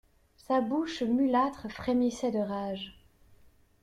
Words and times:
Sa 0.35 0.61
bouche 0.61 1.03
mulâtre 1.03 1.69
frémissait 1.69 2.31
de 2.31 2.39
rage. 2.39 2.99